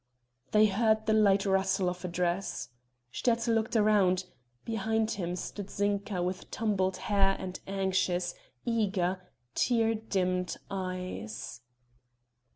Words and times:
They 0.49 0.65
heard 0.65 1.05
the 1.05 1.13
light 1.13 1.45
rustle 1.45 1.87
of 1.87 2.03
a 2.03 2.07
dress. 2.07 2.69
Sterzl 3.11 3.53
looked 3.53 3.75
round 3.75 4.25
behind 4.65 5.11
him 5.11 5.35
stood 5.35 5.69
Zinka 5.69 6.23
with 6.23 6.49
tumbled 6.49 6.97
hair 6.97 7.35
and 7.37 7.59
anxious, 7.67 8.33
eager, 8.65 9.21
tear 9.53 9.93
dimmed 9.93 10.57
eyes. 10.71 11.61